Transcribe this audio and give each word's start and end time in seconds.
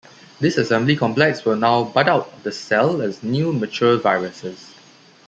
This 0.39 0.57
assembly 0.57 0.95
complex 0.95 1.45
will 1.45 1.57
now 1.57 1.83
bud 1.83 2.09
out 2.09 2.33
of 2.33 2.41
the 2.41 2.51
cell 2.51 3.03
as 3.03 3.21
new 3.21 3.53
mature 3.53 3.97
viruses. 3.97 4.73